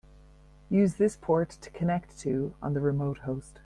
[0.71, 3.59] Use this port to connect to on the remote host.